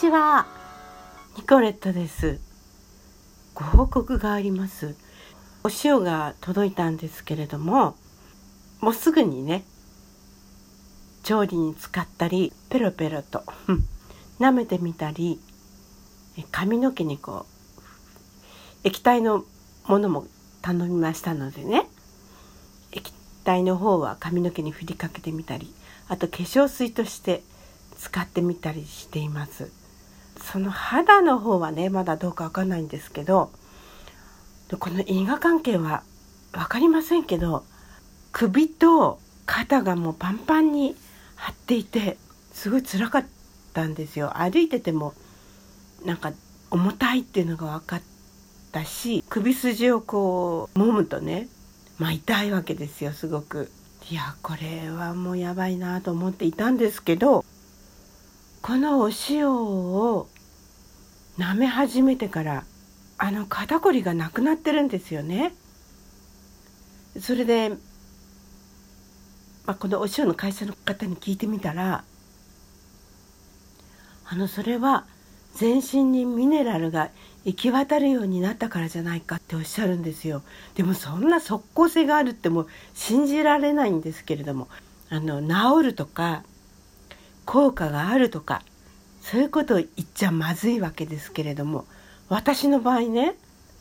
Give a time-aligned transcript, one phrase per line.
[0.00, 0.46] ちは
[1.36, 2.40] ニコレットです。
[3.54, 4.96] ご報告があります。
[5.62, 7.96] お塩が届いたんですけれども
[8.80, 9.62] もうすぐにね
[11.22, 13.44] 調理に使ったりペロペロと
[14.40, 15.38] 舐めてみたり
[16.50, 19.44] 髪の毛にこう液体の
[19.84, 20.26] ものも
[20.62, 21.86] 頼みましたのでね
[22.92, 23.12] 液
[23.44, 25.74] 体の方は髪の毛に振りかけてみたり
[26.08, 27.42] あと化粧水として
[27.98, 29.79] 使ってみたりしています。
[30.42, 33.50] その肌の方はねまだどうかわかんないんですけど
[34.78, 36.02] この因果関係は
[36.52, 37.64] 分かりませんけど
[38.32, 40.94] 首と肩がもうパンパンに
[41.36, 42.16] 張っていて
[42.52, 43.26] すごい辛かっ
[43.72, 44.38] たんですよ。
[44.38, 45.14] 歩いてても
[46.04, 46.32] なんか
[46.70, 48.02] 重たいっていうのが分かっ
[48.70, 51.48] たし首筋をこう揉むとね
[51.98, 53.70] まあ痛いわけですよすごく。
[54.10, 57.44] いやこれはもうやばいなと思っていたんですけど
[58.62, 60.28] このお塩を
[61.38, 62.64] 舐め始めてから
[63.16, 65.54] あの肩こりがなくなってるんですよね。
[67.18, 67.70] それで、
[69.66, 72.04] まあ、このお塩の会社の方に聞いてみたら
[74.26, 75.06] あのそれは
[75.54, 77.10] 全身にミネラルが
[77.44, 80.42] 行き渡るようになったからじゃないかっておっしゃるんですよ
[80.74, 84.68] でもそんな即効性があるってもう信じられないんですけれども
[85.08, 86.44] あの治るとか
[87.44, 88.62] 効果があるとか
[89.20, 91.86] そういうことを言っちゃまずいわけですけれども
[92.28, 93.34] 私の場合ね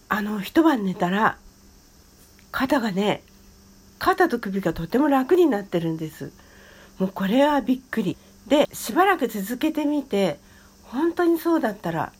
[0.09, 1.37] あの一晩寝たら
[2.51, 3.21] 肩がね
[3.99, 6.31] 肩と首がとても楽になってるんです。
[6.97, 8.17] もうこれはびっくり。
[8.47, 10.39] でしばらく続けてみて
[10.85, 12.11] 本当にそうだったら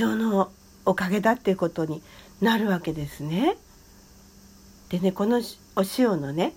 [0.00, 0.50] 塩の
[0.84, 2.02] おかげだっていうことに
[2.40, 3.56] なるわけですね。
[4.88, 5.40] でねこの
[5.76, 6.52] お塩のね、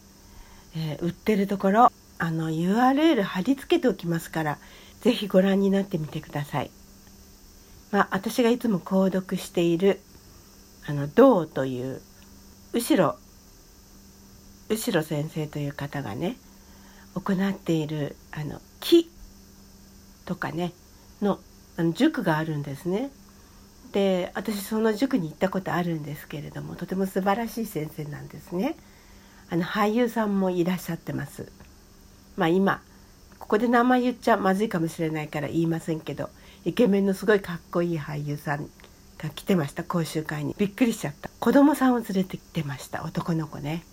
[0.75, 4.57] えー、売ってるところあの URL 貼り付けておきますから
[5.01, 6.71] 是非ご覧になってみてください。
[7.91, 9.99] まあ、私がいつも購読している
[10.85, 12.01] あの銅という
[12.73, 13.15] 後ろ
[14.69, 16.35] 後ろ先生という方がね
[17.15, 19.09] 行っているあの木
[20.25, 20.73] とかね
[21.21, 21.39] の
[21.77, 23.09] あの塾があるんですね。
[23.93, 28.75] で私その塾に行ったことあるんですけれどもとても素晴らしい先生なんですね。
[29.49, 31.51] あの俳優さんもいらっしゃってます。
[32.39, 32.81] まあ今
[33.37, 36.29] ここで名前言っちゃまずいかもしれないから言いませんけど
[36.63, 38.69] イケメンのすごいかっこいい俳優さん
[39.17, 40.55] が来てました講習会に。
[40.57, 41.29] びっくりしちゃった。
[41.39, 43.83] 子供さんを連れてきてました男の子ね。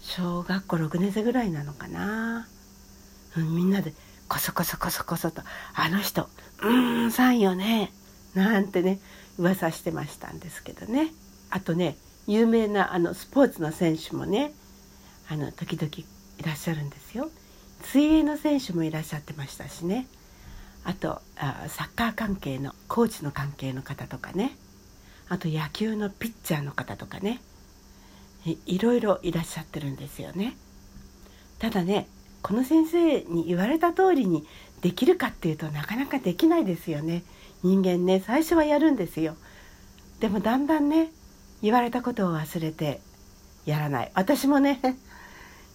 [0.00, 2.46] 小学校6年生ぐらいなのかな、
[3.36, 3.92] うん、みんなで
[4.28, 5.42] こそこそこそこそと
[5.74, 6.28] 「あの人
[6.62, 7.90] うーんさんよね」
[8.34, 9.00] なんてね
[9.38, 11.12] 噂してましたんですけどね。
[11.50, 14.52] あとね有名なあのスポーツの選手もね
[15.28, 15.90] あの時々
[16.38, 17.30] いらっしゃるんですよ。
[17.84, 20.06] 水泳の選手もいらっしゃってましたしね
[20.84, 24.56] あとあサッカー関係のコーチの関係の方とかね
[25.28, 27.40] あと野球のピッチャーの方とかね
[28.66, 30.56] いろいろいらっしゃってるんですよね。
[31.58, 32.08] ただね
[32.42, 34.46] この先生に言われた通りに
[34.82, 37.22] できるかっていうとなかなかできないですよね。
[37.62, 39.36] 人間ね最初はやるんですよ。
[40.20, 41.10] でもだんだんね
[41.62, 43.00] 言われたことを忘れて
[43.64, 44.80] やらない私もね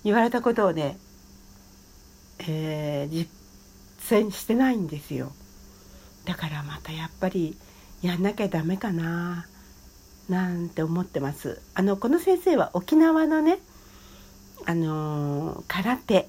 [0.04, 0.98] 言われたことをね、
[2.40, 3.28] えー、実
[4.18, 5.32] 践してないんですよ。
[6.26, 7.58] だからまたやっぱり
[8.02, 9.46] やんなきゃダメかな
[10.30, 11.62] なんて思ってます。
[11.74, 13.60] あのこの先生は沖縄のね
[14.66, 16.28] あのー、空手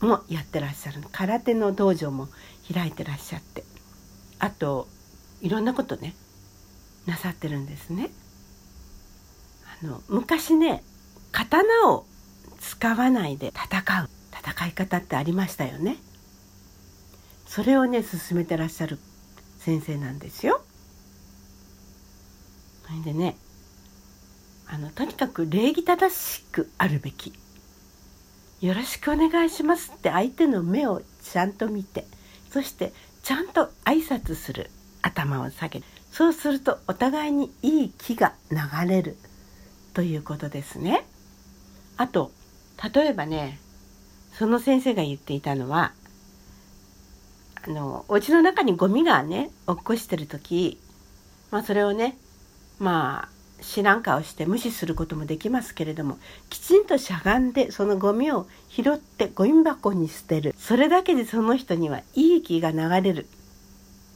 [0.00, 1.02] もやってらっしゃる。
[1.12, 2.28] 空手の道場も
[2.72, 3.64] 開いてらっしゃって。
[4.38, 4.88] あと
[5.40, 6.14] いろんなことね
[7.06, 8.10] なさってるんですね。
[9.82, 10.82] あの昔ね
[11.32, 12.06] 刀を
[12.60, 14.08] 使わないで戦う。
[14.32, 15.96] 戦い方ってありましたよね。
[17.46, 18.98] それをね進めてらっしゃる
[19.58, 20.60] 先生なんですよ。
[22.86, 23.36] それでね
[24.68, 27.32] あのとにかく礼儀正しくあるべき。
[28.60, 32.06] よろしくお願いしますって相手の目をちゃんと見て
[32.50, 32.92] そして
[33.22, 34.70] ちゃんと挨拶する。
[35.02, 35.84] 頭を下げる。
[36.10, 38.58] そうするとお互いにいい気が流
[38.88, 39.16] れる。
[39.94, 41.04] ということですね。
[41.96, 42.32] あと
[42.82, 43.58] 例えばね
[44.32, 45.92] その先生が言っていたのは
[47.66, 50.80] あのお家の中にゴミがね落っこしてる時、
[51.50, 52.16] まあ、それをね
[52.78, 56.18] まあ知らん顔して無視することもできますけれども
[56.50, 63.26] きちんとしゃがんでそのゴミを拾ってゴミ箱に捨てるそれだけでその人にはいい気が流れる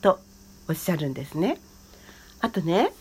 [0.02, 0.20] と
[0.68, 1.58] おっしゃるんですね。
[2.40, 2.92] あとね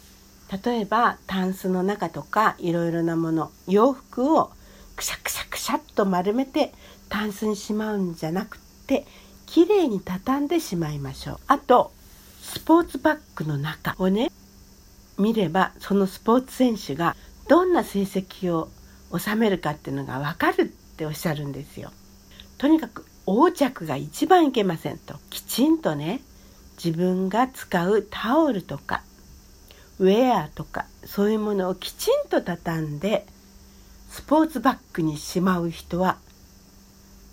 [0.65, 4.51] 例えばタンスの中とかいろいろなもの洋服を
[4.95, 6.73] くしゃくしゃくしゃっと丸めて
[7.09, 8.57] タンスにしまうんじゃなく
[8.87, 9.05] て
[9.45, 11.91] きれいに畳んでしまいましょうあと
[12.41, 14.31] スポーツバッグの中をね
[15.19, 17.15] 見ればそのスポーツ選手が
[17.47, 18.69] どんな成績を
[19.15, 21.91] 収めるかっていうのが分かるっておっしゃるんですよ。
[22.57, 26.21] とにかく横着が一番いけませんときちんとね
[26.83, 29.03] 自分が使うタオルとか
[29.99, 33.25] ウェアとかそういうものをきちんと畳んで
[34.09, 36.17] スポーツバッグにしまう人は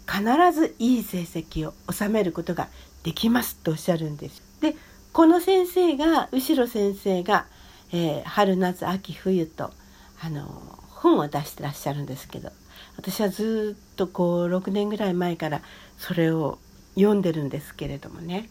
[0.08, 2.68] 必ずいい成績を収めることが
[3.02, 4.42] できますとおっしゃるんです。
[4.60, 4.76] で
[5.12, 7.46] この先生が後ろ先生が、
[7.92, 9.72] えー、春夏秋冬と
[10.20, 10.44] あの
[10.90, 12.50] 本を出してらっしゃるんですけど
[12.96, 15.62] 私はずっとこう6年ぐらい前から
[15.98, 16.58] それを
[16.94, 18.50] 読んでるんですけれどもね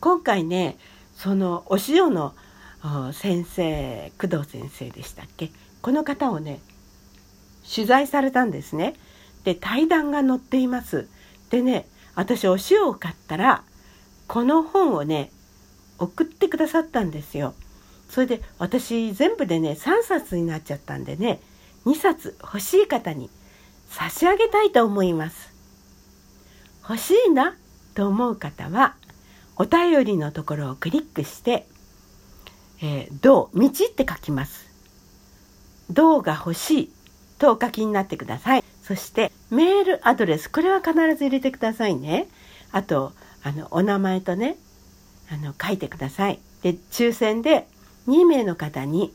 [0.00, 0.78] 今回ね
[1.14, 2.34] そのお塩の
[3.12, 5.50] 先生工藤先生でしたっけ？
[5.82, 6.60] この方をね
[7.72, 8.94] 取材されたんですね。
[9.44, 11.08] で対談が載っています。
[11.50, 13.62] でね私お塩を買ったら
[14.26, 15.30] この本をね
[15.98, 17.54] 送ってくださったんですよ。
[18.08, 21.40] それで私全部でね3冊になっちゃったんでね
[21.84, 23.30] 2冊欲しい方に
[23.88, 25.52] 差し上げたいと思います。
[26.88, 27.56] 欲しいな
[27.94, 28.94] と思う方は
[29.56, 31.66] お便りのところをクリックして
[32.82, 34.66] えー、道、道って書きます。
[35.90, 36.92] 道が欲しい
[37.38, 38.64] とお書きになってください。
[38.82, 42.28] そしてメールアドレス、これは必ず入れてくださいね。
[42.72, 43.12] あと、
[43.42, 44.56] あの、お名前とね、
[45.30, 46.40] あの、書いてください。
[46.62, 47.66] で、抽選で
[48.08, 49.12] 2名の方に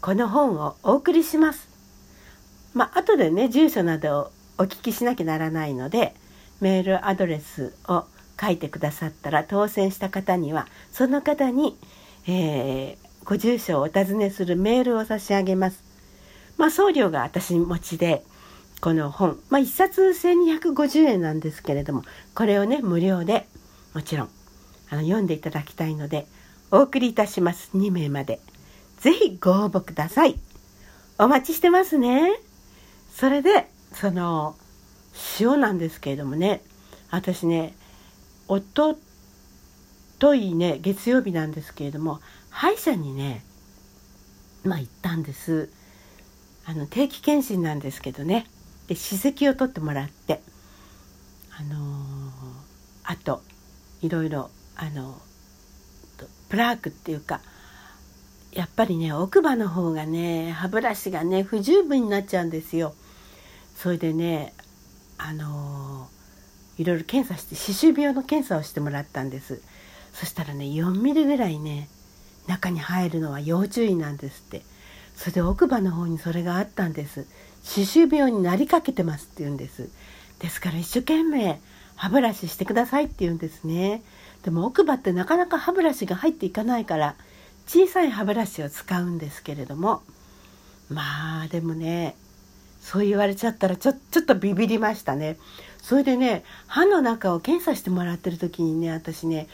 [0.00, 1.68] この本をお送りします。
[2.74, 6.14] まあ、後でね、住所などをお聞きしなきゃならないので、
[6.60, 8.04] メールアドレスを
[8.40, 11.76] 書いてくださったら当選した方にはその方に、
[12.26, 15.91] えー、ご住所をお尋ねするメールを差し上げます。
[16.62, 18.22] まあ、送料が私持ちで、
[18.80, 22.04] この本、まあ、1冊1250円なんですけれども、
[22.36, 23.48] これをね、無料で、
[23.94, 24.28] もちろん、
[24.88, 26.28] あの、読んでいただきたいので、
[26.70, 27.70] お送りいたします。
[27.74, 28.38] 2名まで。
[29.00, 30.38] ぜひご応募ください。
[31.18, 32.30] お待ちしてますね。
[33.12, 34.54] それで、その、
[35.40, 36.62] 塩なんですけれどもね、
[37.10, 37.74] 私ね、
[38.46, 38.96] おと
[40.20, 42.20] といね、月曜日なんですけれども、
[42.50, 43.44] 歯医者にね
[44.62, 45.68] まあ行ったんです
[46.64, 48.46] あの定期検診なんですけどね。
[48.88, 50.42] で歯石を取ってもらって
[51.58, 52.30] あのー、
[53.04, 53.42] あと
[54.00, 55.20] いろいろあの
[56.48, 57.40] プラークっていうか
[58.52, 62.94] やっぱりね奥歯の方がね歯ブラシがね不十分になっちゃうんですよ。
[63.76, 64.52] それでね
[65.16, 69.62] あのー、いろいろ検査して歯周病の検査をしてもらったんです。
[70.12, 71.88] そしたらね4ミリぐらいね
[72.46, 74.71] 中に入るのは要注意なんですって。
[75.16, 77.26] それで奥歯の方にそれがあったんです。
[77.62, 79.88] 歯周病になりかけてますって言うんです。
[80.40, 81.60] ですから一生懸命
[81.94, 84.02] 歯ブラシしてくださいって言うんですね。
[84.42, 87.14] でも奥歯ってなかなか歯ブラシが入っていかないから
[87.66, 90.02] 小さい歯ブラシを使うんですけれども
[90.90, 92.16] まあでもね
[92.80, 95.36] そう言われちゃったらちょちょっとビビりましたね。
[95.80, 99.46] それでね歯の中を検査してもらってる時にね私ね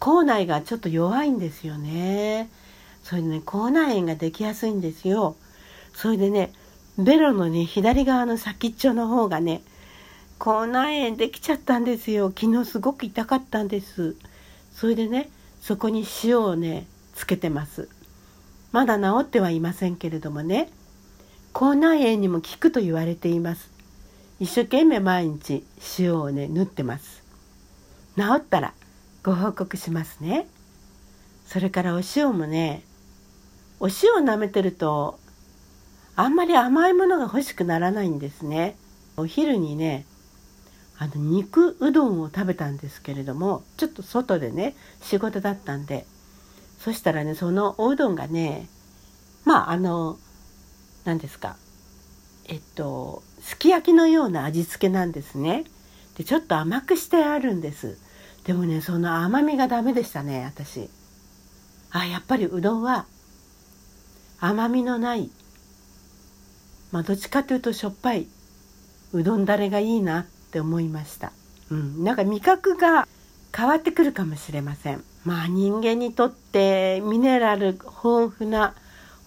[0.00, 2.50] 口内がちょっと弱いんですよね。
[3.02, 5.36] それでね、口内炎ができやすいんですよ。
[5.94, 6.52] それでね、
[6.98, 9.62] ベロのね、左側の先っちょの方がね、
[10.38, 12.32] 口内炎できちゃったんですよ。
[12.36, 14.16] 昨日すごく痛かったんです。
[14.72, 15.30] それでね、
[15.60, 17.88] そこに塩をね、つけてます。
[18.72, 20.70] まだ治ってはいませんけれどもね、
[21.52, 23.70] 口内炎にも効くと言われています。
[24.40, 25.64] 一生懸命毎日
[25.98, 27.22] 塩をね、塗ってます。
[28.16, 28.74] 治ったら
[29.22, 30.48] ご報告しますね。
[31.46, 32.82] それからお塩もね、
[33.82, 35.18] お塩を舐めてると、
[36.16, 38.76] あんまり甘いものが欲しくならないんですね。
[39.18, 40.06] お昼にね、
[40.96, 46.06] あの肉うどんを食べたんですけれども、ちょっと外でね、仕事だったんで、
[46.78, 48.68] そしたらね、そのおうどんがね、
[49.44, 50.16] まああの、
[51.04, 51.56] 何ですか、
[52.46, 55.64] えっと、すき焼きのような味付けなんですね。
[56.16, 57.98] で、ちょっと甘くしてあるんです。
[58.44, 60.90] でもねその甘みがダメでしたね私
[61.90, 63.06] あやっぱりうどんは
[64.44, 65.30] 甘みのない
[66.90, 68.26] まあどっちかというとしょっぱい
[69.12, 71.30] うどんだれがいいなって思いました。
[71.70, 72.02] うん。
[72.02, 73.06] なんか味覚が
[73.56, 75.04] 変わってくるかもしれません。
[75.24, 78.74] まあ人間にとってミネラル豊富な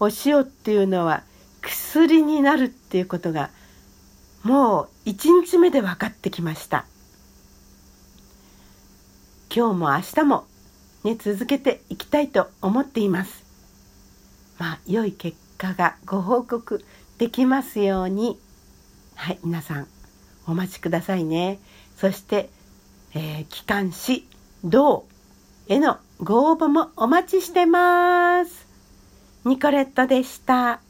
[0.01, 1.23] お塩っていうのは
[1.61, 3.51] 薬になるっていうことが
[4.43, 6.85] もう1日目で分かってきました。
[9.55, 10.45] 今日も明日も
[11.05, 13.44] ね続けていきたいと思っています。
[14.57, 16.83] まあ、良い結果がご報告
[17.17, 18.39] できますように、
[19.15, 19.87] はい、皆さん
[20.47, 21.59] お待ちくださいね。
[21.97, 22.49] そして、
[23.13, 23.91] えー、機関、
[24.63, 25.05] 銅
[25.67, 28.67] へのご応募もお待ちしてます。
[29.45, 30.81] ニコレットでした。